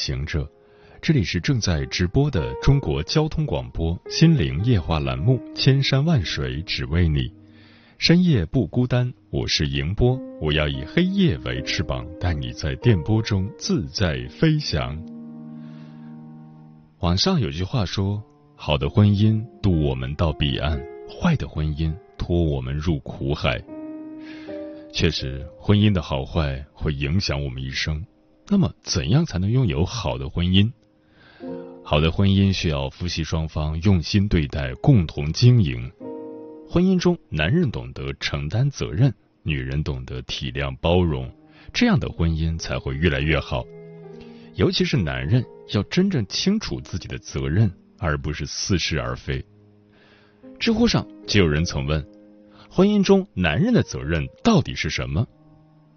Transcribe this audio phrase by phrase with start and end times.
[0.00, 0.50] 行者，
[1.02, 7.18] 这里是正在直播的中国交通广播心灵夜话栏目《千山万水只为你》。
[7.98, 14.98] 深夜不孤单，我是迎波，我要以黑夜为翅膀，带你在电波中自在飞翔。
[17.00, 18.22] 网上有句话说
[18.56, 23.62] ：“好的婚姻渡我们到彼岸，坏的婚姻拖我们入苦海。”
[24.94, 28.02] 确实，婚姻的好坏会影响我们一生。
[28.52, 30.72] 那么，怎样才能拥有好的婚姻？
[31.84, 35.88] 好的婚姻需要夫妻双方用心对待，共同经营。
[36.68, 41.32] 婚姻中，男人懂得承担责任，女人懂得体谅包容，
[41.72, 43.64] 这样的婚姻才会越来越好。
[44.56, 49.44] 尤其是男人要真正清楚自己的责任，而不是似是而非。
[50.58, 52.04] 知乎上就有人曾问：
[52.68, 55.24] 婚姻中男人的责任到底是什么？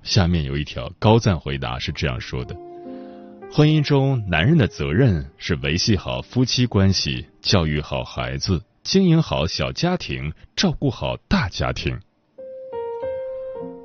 [0.03, 2.55] 下面有一条高赞回答是这样说的：
[3.51, 8.61] 婚姻中男人的责任是维系好夫妻关系，教育好孩子。
[8.83, 11.97] 经营好小家庭，照顾好大家庭。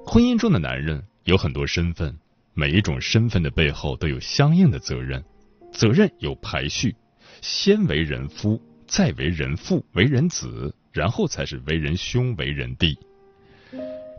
[0.05, 2.19] 婚姻中的男人有很多身份，
[2.53, 5.25] 每一种身份的背后都有相应的责任，
[5.71, 6.97] 责任有排序：
[7.43, 12.99] 先为人夫，再为人父、为人子，然后才是为人兄、为人弟。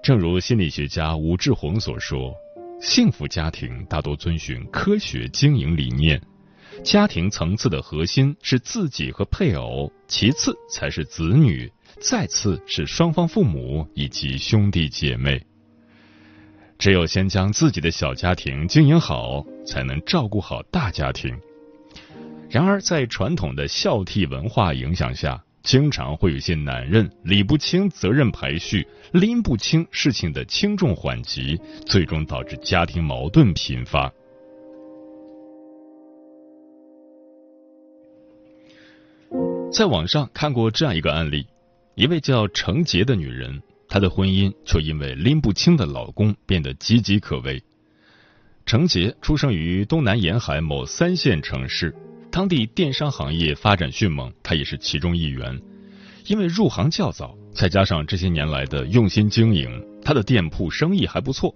[0.01, 2.33] 正如心理学家吴志红所说，
[2.81, 6.21] 幸福家庭大多遵循科学经营理念。
[6.83, 11.69] 家庭层次的核心是自己和配偶，其次才是子女，
[11.99, 15.41] 再次是双方父母以及兄弟姐妹。
[16.77, 21.37] 只有先将自己的小家庭经营好，才能照顾好大家庭。
[22.49, 34.11] 然而，在传统的孝悌文化影响下，经常会有些男人理不清责任排序，拎不清事情的轻重缓急，最终导致家庭矛盾频发。
[39.71, 41.45] 在网上看过这样一个案例：
[41.93, 47.61] 一位叫程洁的女人，她的婚姻却因为拎不清的老公变得岌岌可危。
[48.65, 51.93] 程洁出生于东南沿海某三线城市，
[52.31, 55.59] 当地电商行业发展迅猛，他也是其中一员。
[56.27, 61.53] 因为入行较早，再加上这些年来的用心经营，他的店铺生意还不错。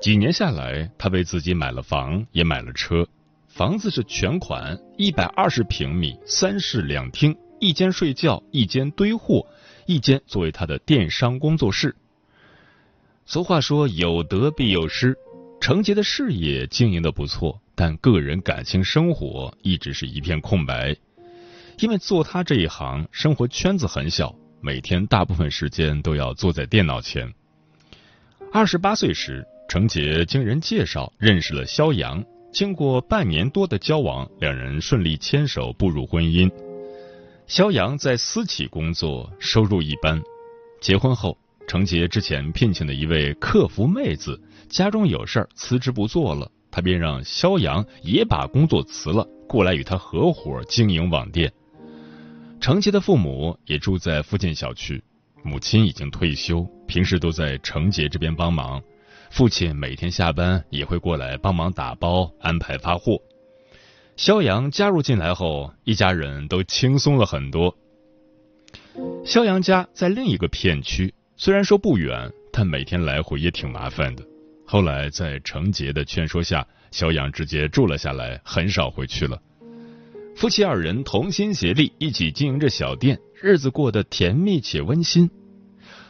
[0.00, 3.06] 几年下来，他为自己买了房，也买了车。
[3.48, 9.46] 房子是全款，一百二十平米，三室两厅，一间睡觉，一间堆货，
[9.86, 11.96] 一间作为他的电商工作室。
[13.24, 15.16] 俗话说有得必有失，
[15.60, 20.94] 程杰的事业经营的不错，但个人感情生活一直是一片空白。
[21.80, 27.34] 因为做他这一行，生活圈子很小，每天大部分时间都要坐在电脑前。
[28.52, 32.24] 二十八岁时，程杰经人介绍认识了肖阳。
[32.52, 36.48] 经过半年多的交往，两人顺利牵手步入婚姻。
[37.48, 40.22] 肖阳在私企工作，收入一般。
[40.80, 51.52] 结婚后，程杰之前聘请的一位客服妹子家中有事儿辞职不做了，他便让肖阳也把工作辞了，过来与他合伙经营网店。
[52.60, 55.02] 程杰的父母也住在附近小区，
[55.44, 58.82] 母亲已经退休，平时都在程杰这边帮忙。
[59.30, 63.20] 父亲每天下班也会过来帮忙打包、安排发货。
[64.16, 67.76] 肖阳加入进来后，一家人都轻松了很多。
[69.24, 74.22] 肖阳家在另一个片区，虽然说不远，但每天来回也挺麻烦的。
[74.72, 79.38] 后来在程杰的劝说下，肖阳直接住了下来，很少回去了。
[80.34, 85.28] 夫妻二人同心协力，一起经营着小店，日子过得甜蜜且温馨。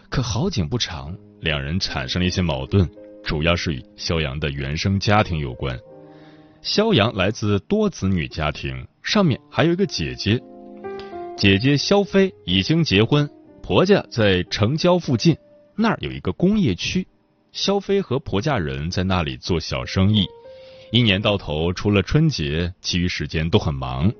[0.08, 2.88] 可好景不长，两人产生了一些矛盾。
[3.24, 5.76] 主要是与肖阳的原生家庭有关。
[6.60, 10.40] 肖阳来自多子女家庭，上面还有一个姐姐。
[11.36, 13.28] 姐姐肖飞已经结婚，
[13.60, 15.36] 婆家在城郊附近，
[15.74, 17.08] 那儿有一个工业区。
[17.52, 20.26] 肖飞和婆家人在那里做小生意，
[20.90, 24.10] 一年到头除了春节，其余时间都很忙。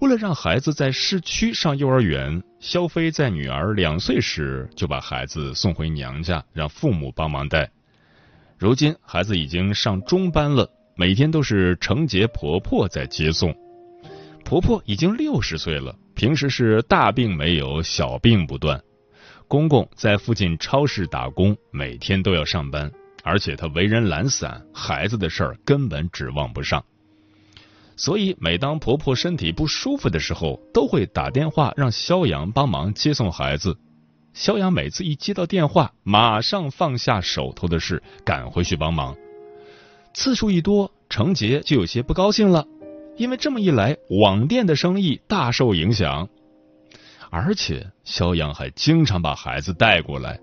[0.00, 7.70] 为了让孩子在市区上幼儿园，肖飞在女儿两岁时就把孩子送回娘家，让父母帮忙带。
[8.56, 13.54] 如今孩子已经上中班了，每天都是程洁婆婆在接送。
[14.42, 18.80] 婆婆已经六十岁了，平时是大病没有，小病不断。
[19.48, 22.92] 公公在附近超市打工，每天都要上班，
[23.24, 26.84] 而且他为人懒散，孩子的事儿根本指望不上。
[27.96, 33.78] 所以，每当婆婆身体不舒服的时候，都会打电话让肖阳帮忙接送孩子。
[34.34, 39.16] 肖阳每次一接到电话，马上放下手头的事，赶回去帮忙。
[40.12, 42.66] 次数一多，程杰就有些不高兴了。
[43.16, 46.28] 因为这么一来，网店的生意大受影响，
[47.30, 50.40] 而且肖阳还经常把孩子带过来。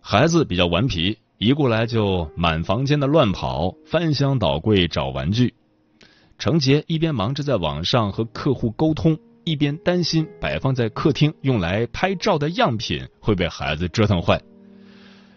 [0.00, 5.54] 孩子比较顽皮，一过来就满房间的乱跑，翻箱倒柜找玩具。
[6.38, 14.42] 程杰一边忙着在网上和客户沟通，一边担心摆放在客厅用来拍照的样品会被孩子折腾坏。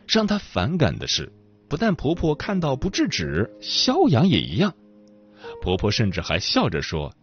[0.07, 1.31] 让他反感的是，
[1.67, 4.73] 不但婆婆看到不制止，肖阳也一样。
[5.61, 7.13] 婆婆甚至还笑着说：“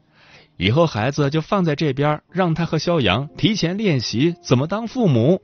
[0.56, 5.40] 以后孩子就放在这边，让他和肖阳提前练习怎么当父母。”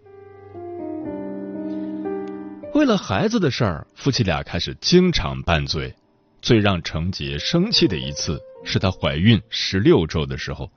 [2.75, 5.95] 为了孩子的事儿，夫妻俩开始经常拌嘴。
[6.41, 10.71] 最让程洁生气的一次，是她怀孕十六周的时候。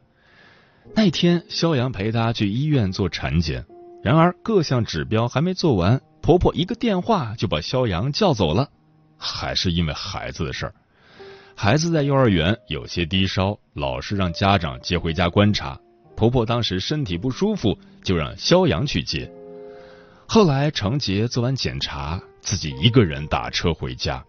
[0.96, 3.64] 那天，肖阳陪她去医院做产检，
[4.04, 8.72] 然而各项指标还没做完，婆婆一个电话就把肖阳叫走了，
[9.18, 10.74] 还是因为孩子的事儿。
[11.64, 15.80] 孩子在幼儿园有些低烧，老师让家长接回家观察。
[16.16, 19.32] 婆婆当时身体不舒服，就让肖阳去接。
[20.28, 24.26] 后来程杰做完检查，自己一个人打车回家。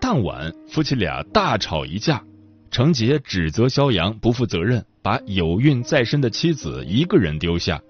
[0.00, 2.20] 当晚夫妻俩大吵一架，
[2.68, 7.80] 程杰指责肖阳不负责任，把有孕在身的妻子一个人丢下。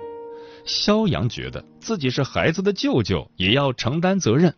[0.67, 4.55] 肖阳觉得自己是孩子的舅舅，也要承担责任。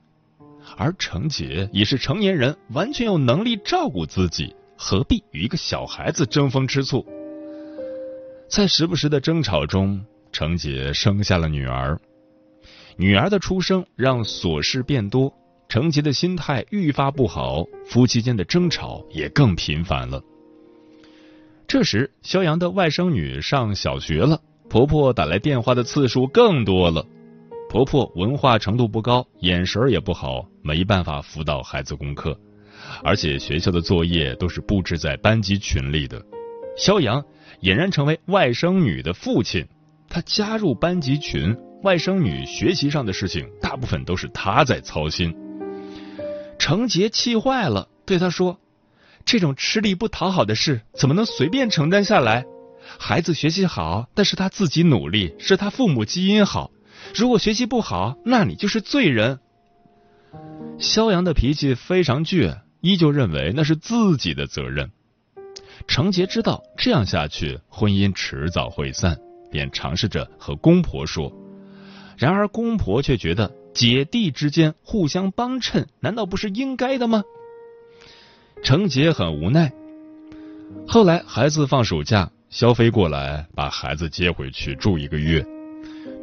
[0.77, 7.05] 而程杰也是成年人，完全有能力照顾自己，何必与一个小孩子争风吃醋？
[8.49, 11.99] 在时不时的争吵中，程杰生下了女儿。
[12.97, 15.33] 女儿的出生让琐事变多，
[15.69, 20.23] 程杰的心态愈发不好，夫妻间的争吵也更频繁了。
[21.67, 27.05] 这时，肖阳的外甥女上小学了，婆婆打来电话的次数更多了。
[27.77, 32.35] 婆婆文化程度不高，眼神也不好，没办法辅导孩子功课，
[33.05, 36.25] 而且学校的作业都是布置在班级群里的。
[36.75, 37.23] 肖阳
[37.61, 39.67] 俨然成为外甥女的父亲，
[40.09, 45.37] 他加入班级群，外甥女学习上的事情大部分都是他在操心。
[46.59, 48.59] 程杰气坏了，对他说
[49.27, 52.47] ：“这种吃力不讨好的事，怎么能随便承担下来？
[52.99, 56.71] 孩子学习好，但是他自己努力，是他父母基因好。”
[57.19, 59.41] 如果学习不好，那你就是罪人。
[60.79, 64.91] 肖阳的脾气非常倔，依旧认为那是自己的责任。
[65.87, 69.19] 程杰知道这样下去婚姻迟早会散，
[69.51, 71.33] 便尝试着和公婆说。
[72.19, 77.25] 然而公婆却觉得姐弟之间互相帮衬，难道不是应该的吗？
[78.63, 79.73] 程杰很无奈。
[80.87, 85.47] 后来孩子放暑假，肖飞过来把孩子接回去住一个月。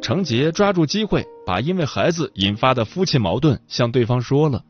[0.02, 4.62] 程杰抓住机会，把因为孩子引发的夫妻矛盾向对方说了。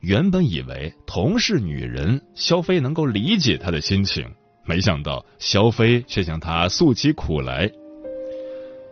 [0.00, 4.26] 原本以为同是女人，肖飞能够理解他的心情，
[4.64, 7.70] 没想到肖飞却向他诉起苦来。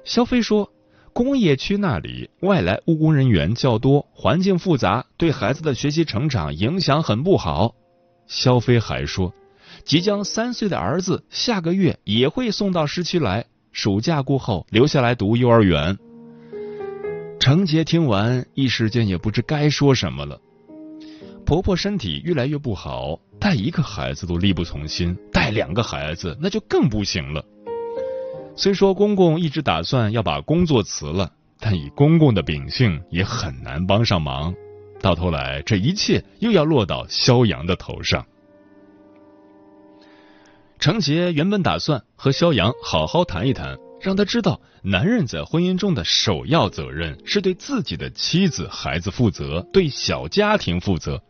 [0.04, 0.70] 肖飞说
[1.12, 7.74] ：“工业区那里外来务工人员较多，环境复杂，对孩子的学习成长影响很不好。”
[8.26, 9.34] 肖飞还说
[9.84, 15.98] ：“即将三岁的儿子下个月也会送到市区来。”暑假过后留下来读幼儿园。
[17.40, 20.40] 程杰听完，一时间也不知该说什么了。
[21.46, 27.44] 婆婆身体越来越不好，带一个孩子都力不从心，带两个孩子那就更不行了。
[28.54, 34.52] 虽说公公一直打算要把工作辞了，但以公公的秉性也很难帮上忙。
[35.00, 38.26] 到头来，这一切又要落到肖阳的头上。
[40.78, 51.20] 程杰原本打算和肖阳好好谈一谈，让他知道男人在婚姻中的首要责任是对自己的妻子、孩子负责，对小家庭负责。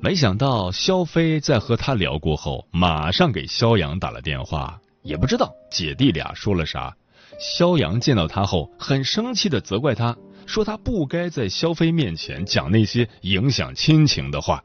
[0.00, 6.94] 没想到肖飞在和他聊过后，马上给肖阳打了电话，也不知道姐弟俩说了啥。
[7.40, 14.62] 肖阳见到他后，很生气的责怪他，说他不该在肖飞面前讲那些影响亲情的话。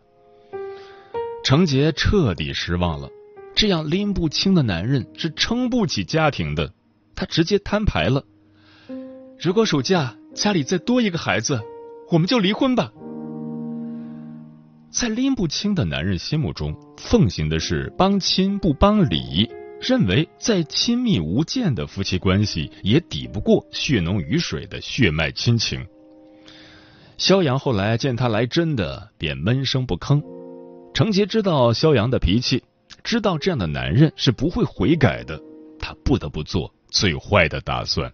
[1.44, 3.10] 程杰彻底失望了。
[3.62, 6.74] 这样拎不清的男人是撑不起家庭的，
[7.14, 8.26] 他直接摊牌了。
[9.40, 11.62] 如果暑假家里再多一个孩子，
[12.10, 12.92] 我们就离婚吧。
[14.90, 19.48] 在拎不清的男人心目中，奉行的是帮亲不帮理，
[19.80, 25.86] 认为再亲密无间的夫妻关系也抵不过血浓于水的血脉亲情。
[27.16, 30.20] 肖阳后来见他来真的，便闷声不吭。
[30.96, 32.64] 程杰知道肖阳的脾气，
[33.04, 35.42] 知道这样的男人是不会悔改的，
[35.80, 38.12] 他不得不做最坏的打算。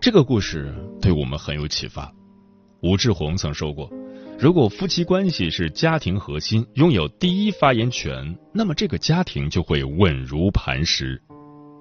[0.00, 2.12] 这个故事对我们很有启发。
[2.80, 3.88] 吴志红曾说过
[4.36, 11.22] ：“如果夫妻关系是家庭核心，拥有第一发言权，那么这个家庭就会稳如磐石。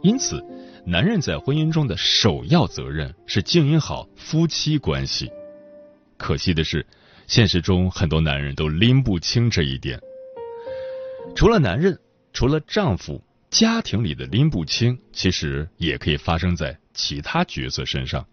[0.03, 0.39] 因此，
[0.85, 5.31] 男人在婚姻中的首要责任是经营好夫妻关系。
[6.21, 6.85] 可惜的是，
[7.25, 9.99] 现实中很多男人都拎不清这一点。
[11.35, 11.99] 除了男人，
[12.31, 18.23] 除了丈夫，家庭里的拎不清，其实也可以发生在。”其他角色身上。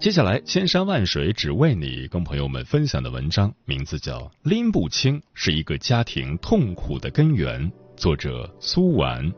[0.00, 7.60] 接下来，千山万水只为你，跟朋友们分享的文章名字叫《拎不清是一个家庭痛苦的根源》，
[7.96, 9.30] 作者苏婉。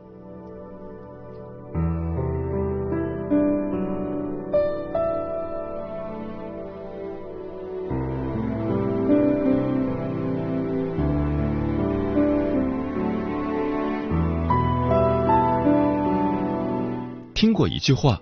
[17.37, 18.19] 听过一句话，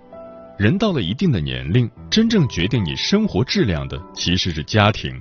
[0.57, 5.19] 人到了一定的年龄，真正决定你生活质量的其实是家庭。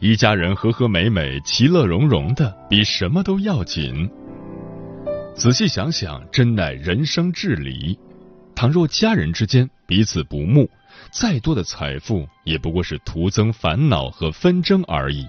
[0.00, 4.10] 一家人和和美美、其乐融融的，比什么都要紧。
[5.36, 7.96] 仔细想想，真乃人生至理。
[8.56, 10.68] 倘若家人之间彼此不睦，
[11.12, 15.24] 再多的财富也不过是徒增烦恼和纷争而已。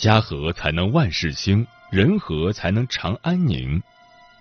[0.00, 3.80] 家和才能万事兴，人和才能长安宁。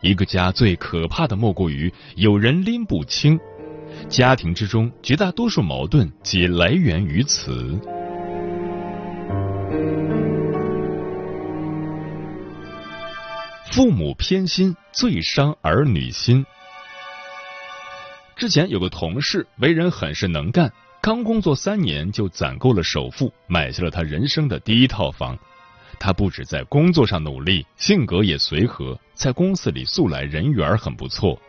[0.01, 3.39] 一个家最可怕的莫过于有人拎不清，
[4.07, 7.79] 家庭之中绝大多数矛盾皆来源于此。
[13.71, 16.45] 父母偏心最伤儿女心。
[18.35, 25.37] 之前有个同事为人很是能干，刚工作三年就攒够了首付，买下了他人生的第一套房。
[25.99, 31.39] 他不止在工作上努力，性格也随和，在公司里素来人缘很不错。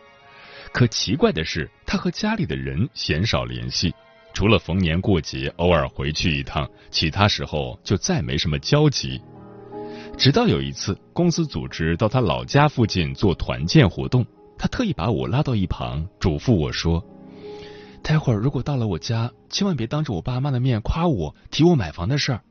[0.71, 3.93] 可奇怪的是，他和家里的人鲜少联系，
[4.33, 9.21] 除了逢年过节偶尔回去一趟，其他时候就再没什么交集。
[10.17, 14.25] 直到有一次，公司组织到他老家附近做团建活动，
[14.57, 17.03] 他特意把我拉到一旁，嘱咐我说
[18.03, 22.41] ：“待会儿如果到了我家，千万别当着我爸妈的面夸我，提我买房的事儿。”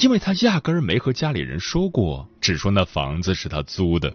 [0.00, 4.10] 因为他压根儿没和家里人说过，只说那房子是他租的。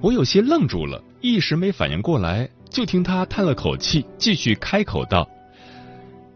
[0.00, 5.28] 我有些愣住了，一时没反应过来，就听他叹了口气，继续开口道：“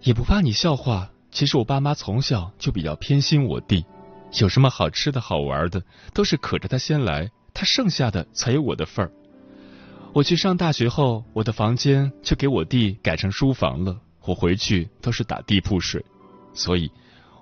[0.03, 3.85] 也不怕你笑话，其实我爸妈从小就比较偏心我弟，
[4.41, 5.83] 有什么好吃的好玩的，
[6.15, 9.11] 都是可着他先来，他剩下的才有我的份儿。
[10.13, 16.05] 我去上大学后，我的房间就给我弟改成书房了，我回去都是打地铺睡，
[16.55, 16.89] 所以。”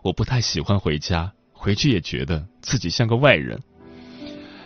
[0.02, 3.62] 我不太喜欢回家，回去也觉得自己像个外人。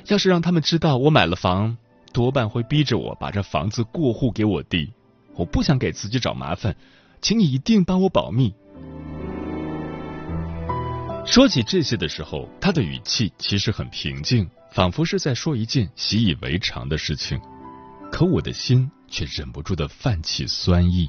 [0.06, 1.76] 要是让他们知道我买了房，
[2.12, 4.92] 多半会逼着我把这房子过户给我弟。
[5.34, 6.76] 我不想给自己找麻烦，
[7.20, 8.54] 请你一定帮我保密。
[11.26, 17.40] 说起这些的时候，他的语气其实很平静，仿佛是在说一件习以为常的事情。
[18.12, 21.08] 可我的心却忍不住的泛起酸意。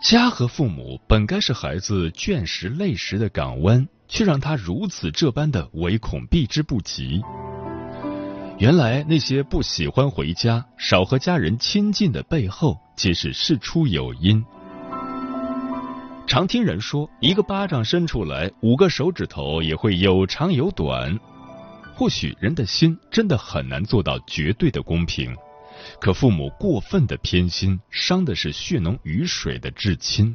[0.00, 7.20] 家和父母本该是孩子倦时累时的港湾，却让他如此这般的唯恐避之不及。
[8.58, 14.44] 原来那些不喜欢回家、少和家人亲近的背后，皆是事出有因。
[16.26, 21.18] 常听人说，一个巴掌伸出来，五个手指头也会有长有短。
[21.94, 25.34] 或许人的心真的很难做到绝对的公平。
[26.00, 30.34] 可父母过分的偏心，伤的是血浓于水的至亲。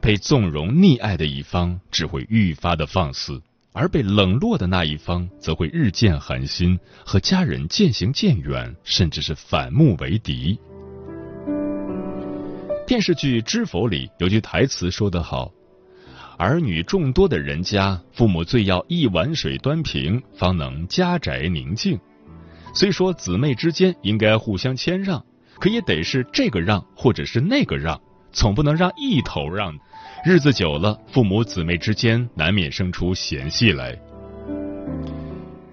[0.00, 3.40] 被纵容溺爱的一方，只会愈发的放肆；
[3.72, 10.58] 而被冷落的那一方，则会日渐寒心，和家人渐行渐远，甚至是反目为敌。
[12.84, 15.52] 电视剧《知否》里有句台词说得好
[16.36, 21.98] ：“儿女众多的人家，父母最要一碗水端平，方能家宅宁静。”
[22.74, 25.22] 虽说姊妹之间应该互相谦让，
[25.60, 28.00] 可也得是这个让或者是那个让，
[28.32, 29.78] 总不能让一头让。
[30.24, 33.98] 日子久了，父母姊妹之间难免生出嫌隙来。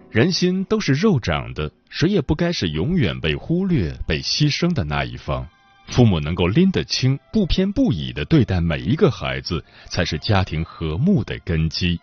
[0.10, 5.48] 人心都是肉长的，谁也不该是永远被忽略、被牺牲的那一方。
[5.88, 12.00] 父母能够拎得清，不偏不倚的对待每一个孩子，才是家庭和睦的根基。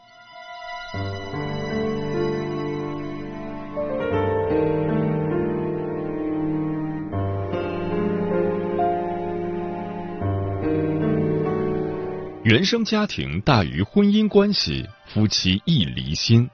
[12.47, 16.49] 原生家庭大于婚姻关系，夫妻易离心。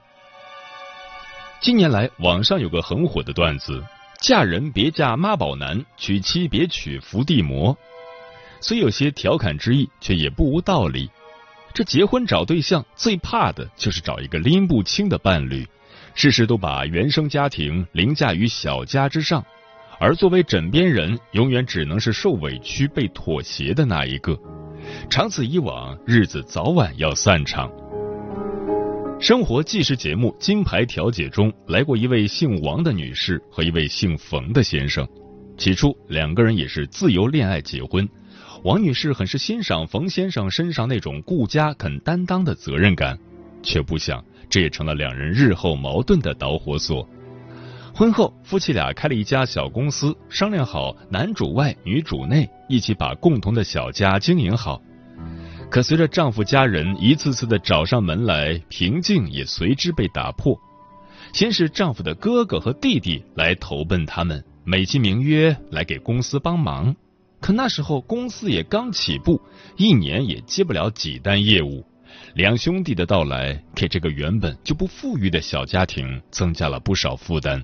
[1.61, 3.79] 近年来，网上有个很火的段子：
[4.19, 7.77] 嫁人别嫁妈宝男，娶妻别娶伏地魔。
[8.59, 11.07] 虽有些调侃之意，却也不无道理。
[11.75, 15.63] 这结婚找对象最怕的就是找一个拎不清的伴侣，
[16.15, 19.45] 事事都把原生家庭凌驾于小家之上，
[19.99, 24.35] 而作为枕边人，永远只能是受委屈、被妥协的那一个。
[25.09, 27.71] 长此以往，日子早晚要散场。
[29.19, 35.07] 生活纪实节目《金牌调解》中来过一位姓王的女士和一位姓冯的先生。
[35.57, 38.07] 起初，两个人也是自由恋爱结婚。
[38.63, 43.17] 王女士很是欣赏冯先生身上那种顾家肯担当的责任感，
[43.61, 47.07] 却不想这也成了两人日后矛盾的导火索。
[47.93, 54.81] 婚后，夫妻俩开了一家小公司，商量好男主外女主内，一起把共同的小家经营好。
[55.69, 60.59] 可随着丈夫家人一次次的找上门来，平静也随之被打破。
[61.33, 66.95] 先是丈夫的哥哥和弟弟来投奔他们，美其名曰来给公司帮忙。
[67.39, 69.39] 可那时候公司也刚起步，
[69.77, 71.85] 一年也接不了几单业务。
[72.33, 77.63] 两兄弟的到来，给这个原本就不富裕的小家庭增加了不少负担。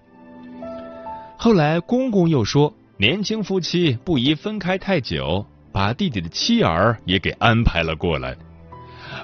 [1.38, 8.36] 后来，公公又说，年轻夫妻不宜分开太久，把弟弟的妻儿也给安排了过来。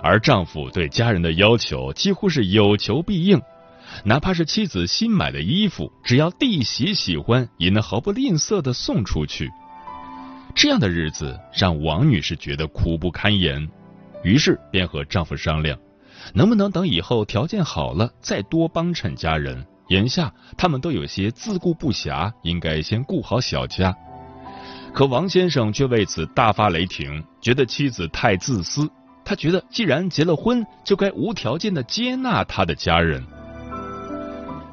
[0.01, 3.41] 而丈夫对家人的要求几乎是有求必应，
[4.05, 9.51] 哪怕是妻子新买的衣服，只要弟媳喜欢，也能毫不吝啬的送出去。
[10.55, 13.69] 这样的日子让王女士觉得苦不堪言，
[14.23, 15.77] 于是便和丈夫商量，
[16.33, 19.65] 能不能等以后条件好了再多帮衬家人。
[19.87, 23.95] 眼下他们都有些自顾不暇，应该先顾好小家。
[24.93, 28.89] 可王先生却为此大发雷霆，觉得妻子太自私。
[29.25, 33.23] 他觉得既然结了婚，就该无条件的接纳他的家人。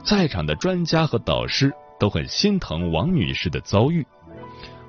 [0.05, 4.07] 在场的专家和导师都很心疼王女士的遭遇。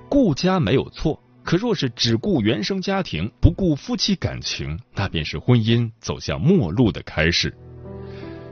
[0.10, 7.56] 顾家没有错，可若是只顾原生家庭，不顾夫妻感情，那便是婚姻走向末路的开始。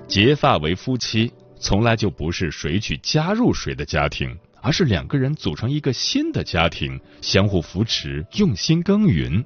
[0.08, 1.32] 结发为夫妻。
[1.62, 9.46] 从来就不是谁去加入谁的家庭，而是两个人组成一个新的家庭，相互扶持，用心耕耘。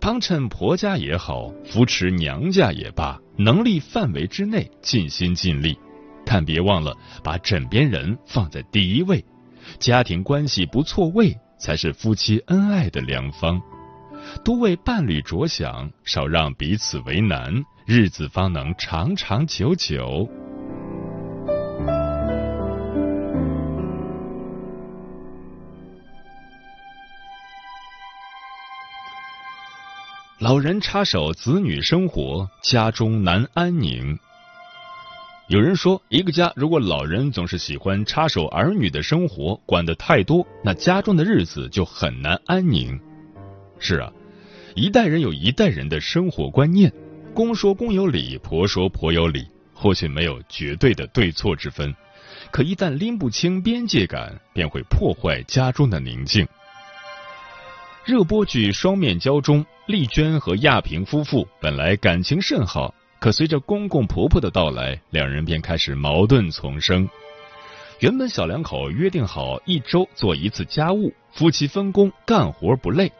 [0.00, 5.76] 帮衬婆家也好，扶持娘家也罢，能力范围之内尽心尽力，
[6.24, 9.24] 但别忘了把枕边人放在第一位，
[9.80, 13.60] 家庭关系不错位才是夫妻恩爱的良方。
[14.44, 20.28] 多为伴侣着想，少让彼此为难，日子方能长长久久。
[30.52, 34.18] 老人插手子女生活，家中难安宁。
[35.48, 43.00] 有人说，一个家如果老人总是喜欢插手儿女的生活，管得太多，那家中的日子就很难安宁。
[43.78, 44.12] 是啊，
[44.74, 46.92] 一代人有一代人的生活观念，
[47.32, 51.96] 公说公有理，婆说婆有理，或许没有绝对的对错之分，
[52.50, 56.46] 可一旦拎不清边界感，便会破坏家中的宁静。
[58.04, 67.08] 热播剧《双面胶》中，丽娟和亚平夫妇本来感情甚好，可随着公公婆婆的到来，两人便开始矛盾丛生。
[68.00, 73.12] 原本小两口约定好一周做一次家务，夫妻分工，干活不累。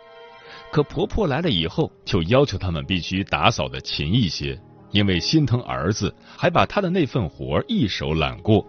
[0.72, 8.66] 可婆婆来了以后，就要求他们必须打扫的勤一些，因为心疼儿子，还把他的那份活一手揽过。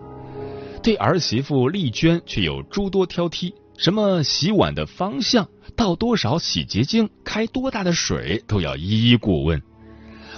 [0.84, 3.52] 对儿媳妇丽娟却有诸多挑剔。
[3.84, 9.62] 什么洗碗的方向，倒多少洗洁精，开多大的水，都要一一过问。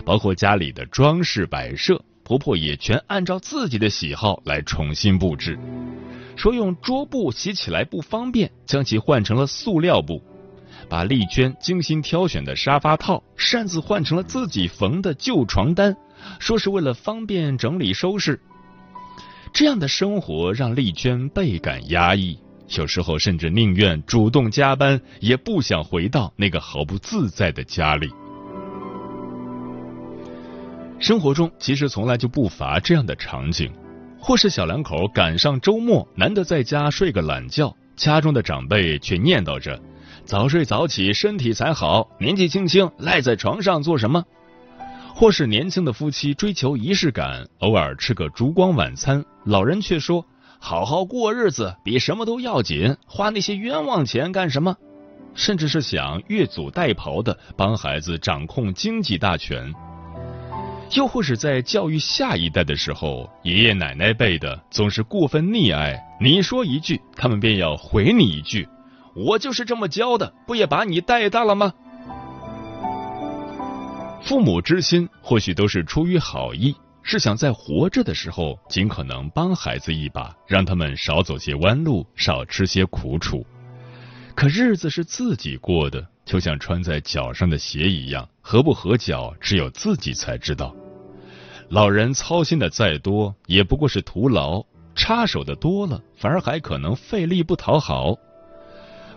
[0.04, 5.60] 包括家里的装饰摆设，婆婆也全按照自己的喜好来重新布置。
[6.36, 10.20] 说用桌布洗起来不方便，将其换成了塑料布。
[10.90, 15.96] 把丽娟精心挑选的沙发套擅自换成了自己缝的旧床单，
[16.40, 18.42] 说是为了方便整理收拾。
[19.54, 22.40] 这样的生活让丽娟倍感压抑。
[22.78, 28.10] 有时候甚至宁愿主动加班，也不想回到那个毫不自在的家里。
[31.00, 33.72] 生活中其实从来就不乏这样的场景：
[34.20, 39.80] 或是小两口赶上周末，难得在家睡个懒觉，家中的长辈却念叨着
[40.26, 42.10] ：“早睡早起，身体才好。
[42.20, 44.24] 年纪轻轻赖在床上做什么？”
[45.14, 50.26] 或是年轻的夫妻追求仪式感，偶尔吃个烛光晚餐，老人却说
[50.68, 54.76] ：“好好过日子比什么都要紧，花那些冤枉钱干什么？”
[55.36, 59.72] 甚至是想越俎代庖的帮孩子掌控经济大权。
[60.96, 68.68] 又或是在教育下一代的时候，爷爷奶奶辈的总是过分溺爱，你说一句，他们便要回你一句
[69.16, 71.74] ：“我就是这么教的，不也把你带大了吗？”
[74.26, 76.76] 父母之心或许都是出于好意，
[77.08, 83.46] 是想在活着的时候尽可能帮孩子一把，让他们少走些弯路，少吃些苦楚。
[84.34, 86.06] 可日子是自己过的。
[86.26, 90.76] 就像穿在脚上的鞋一样，合不合脚，只有自己才知道。
[91.70, 94.66] 老人操心的再多，也不过是徒劳；
[94.96, 98.16] 插手的多了，反而还可能费力不讨好。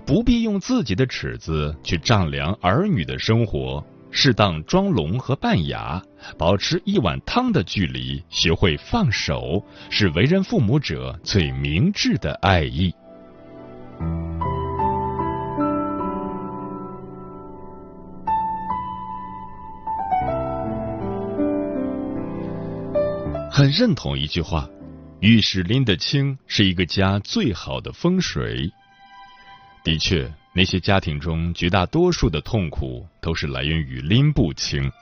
[0.04, 6.02] 不必用自己的尺子去丈量儿女的生活，适当装聋和扮哑，
[6.36, 12.92] 保持一碗汤的距离，学会放手，是为人父母者最明智的爱意。
[23.50, 24.68] 很认同一句话：
[25.20, 28.72] 浴室拎得清是一个家最好的风水。
[29.88, 34.92] 的确，那些家庭中绝大多数的痛苦都是来源于拎不清。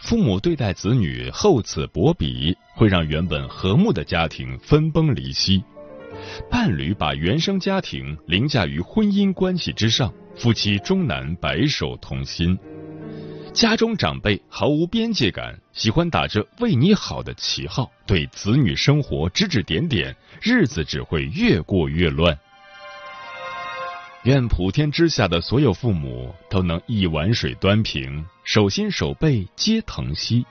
[0.00, 5.62] 父母对待子女厚此薄彼，会让原本和睦的家庭分崩离析；
[6.50, 12.58] 伴侣把原生家庭凌驾于婚姻关系之上，夫妻终难白首同心。
[13.52, 22.36] 家中长辈毫无边界感，喜欢打着为你好的旗号，对子女生活指指点点，日子只会越过越乱。
[24.24, 30.44] 愿普天之下的所有父母都能一碗水端平，手心手背皆疼惜。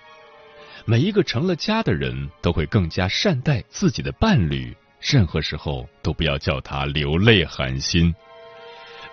[0.85, 8.15] 每一个成了家的人都会更加善待自己的伴侣，任何时候都不要叫他流泪寒心。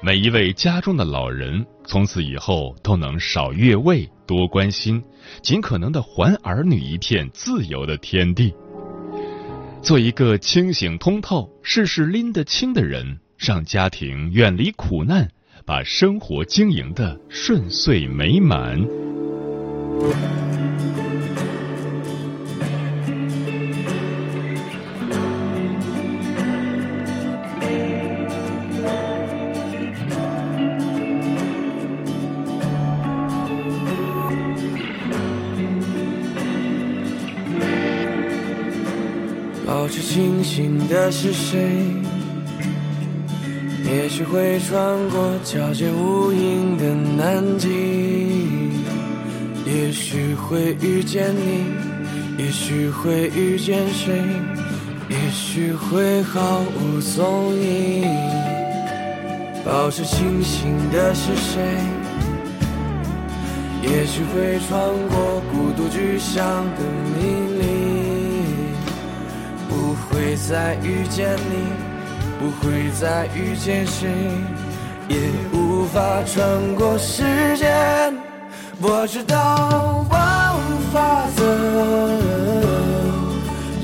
[0.01, 5.03] 每一位家中的老人，从此以后都能少越位，多关心，
[5.43, 8.55] 尽可能的还儿女一片自由的天地。
[9.83, 15.29] 做一个清醒通透、事事拎得清的人，让家庭远离苦难，
[15.65, 18.79] 把生活经营的顺遂美满。
[39.67, 42.04] 保持清醒的是谁？
[43.85, 47.69] 也许会穿过皎洁无垠的南极，
[49.65, 51.65] 也许会遇见你，
[52.39, 54.23] 也许会遇见谁，
[55.09, 58.05] 也许会毫无踪影。
[59.65, 61.63] 保持清醒的是谁？
[63.83, 66.83] 也许会穿过孤独具象的
[67.15, 67.23] 迷
[67.61, 67.65] 离。
[70.11, 71.94] 会再遇见你，
[72.45, 74.07] 不会再遇见谁，
[75.09, 75.17] 也
[75.55, 77.23] 无法穿过时
[77.57, 78.15] 间。
[78.83, 80.15] 我知道我
[80.61, 80.61] 无
[80.93, 81.43] 法走，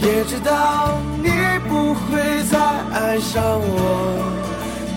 [0.07, 1.31] 也知道你
[1.70, 2.59] 不会再
[2.92, 3.81] 爱上我，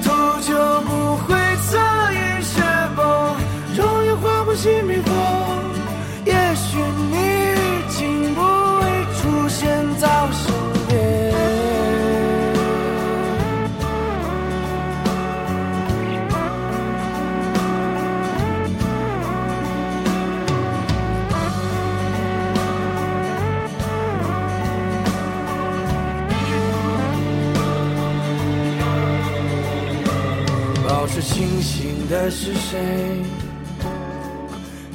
[0.03, 0.51] 秃鹫
[0.83, 1.79] 不会侧
[2.11, 2.61] 影雪
[2.97, 3.01] 崩，
[3.77, 4.99] 容颜划不熄灭
[32.13, 32.77] 的是谁？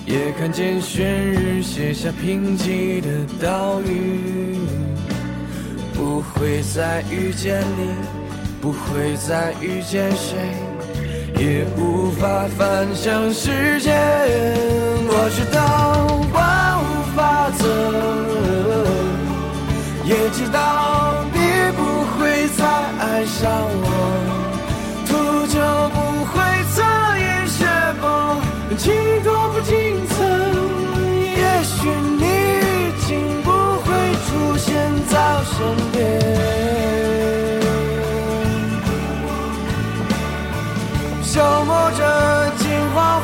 [0.07, 3.09] 也看见轩日写下贫瘠的
[3.42, 4.57] 岛屿。
[5.94, 7.90] 不会再遇见你，
[8.61, 10.38] 不会再遇见谁，
[11.37, 13.92] 也无法反向时间。
[15.11, 17.66] 我知道万无法则，
[20.04, 21.38] 也知道你
[21.76, 21.83] 不
[22.14, 23.42] 会再爱上
[23.83, 23.87] 我。
[25.09, 25.11] 秃
[25.48, 25.57] 鹫
[25.90, 26.37] 不会
[26.74, 26.77] 侧影雪崩，
[28.78, 30.08] 情多不经意
[31.36, 32.24] 也许你
[32.62, 33.50] 已经不
[33.82, 33.86] 会
[34.24, 34.70] 出现
[35.08, 35.56] 在我身
[35.92, 35.98] 边。
[41.22, 42.00] 消磨着
[42.56, 43.20] 金黄